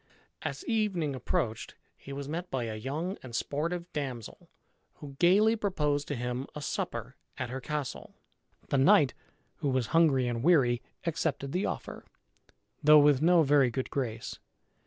As 0.41 0.65
evening 0.65 1.13
approached 1.13 1.75
he 1.95 2.11
was 2.11 2.27
met 2.27 2.49
by 2.49 2.63
a 2.63 2.73
young 2.75 3.19
and 3.21 3.35
sportive 3.35 3.93
damsel, 3.93 4.49
who 4.95 5.15
gayly 5.19 5.55
proposed 5.55 6.07
to 6.07 6.15
him 6.15 6.47
a 6.55 6.61
supper 6.63 7.17
at 7.37 7.51
her 7.51 7.61
castle. 7.61 8.15
The 8.69 8.79
knight, 8.79 9.13
who 9.57 9.69
was 9.69 9.85
hungry 9.93 10.27
and 10.27 10.41
weary, 10.41 10.81
accepted 11.05 11.51
the 11.51 11.67
offer, 11.67 12.03
though 12.81 12.97
with 12.97 13.21
no 13.21 13.43
very 13.43 13.69
good 13.69 13.91
grace. 13.91 14.39